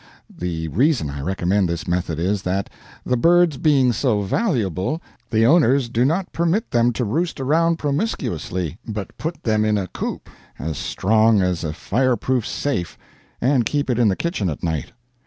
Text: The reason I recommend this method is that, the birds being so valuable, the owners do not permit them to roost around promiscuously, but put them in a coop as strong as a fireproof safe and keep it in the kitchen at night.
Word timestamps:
The 0.35 0.67
reason 0.69 1.11
I 1.11 1.21
recommend 1.21 1.69
this 1.69 1.87
method 1.87 2.17
is 2.17 2.41
that, 2.41 2.71
the 3.05 3.15
birds 3.15 3.57
being 3.57 3.93
so 3.93 4.21
valuable, 4.21 4.99
the 5.29 5.45
owners 5.45 5.89
do 5.89 6.03
not 6.05 6.31
permit 6.33 6.71
them 6.71 6.91
to 6.93 7.05
roost 7.05 7.39
around 7.39 7.77
promiscuously, 7.77 8.79
but 8.87 9.15
put 9.19 9.43
them 9.43 9.63
in 9.63 9.77
a 9.77 9.85
coop 9.85 10.27
as 10.57 10.79
strong 10.79 11.43
as 11.43 11.63
a 11.63 11.71
fireproof 11.71 12.47
safe 12.47 12.97
and 13.39 13.63
keep 13.67 13.91
it 13.91 13.99
in 13.99 14.07
the 14.07 14.15
kitchen 14.15 14.49
at 14.49 14.63
night. 14.63 14.91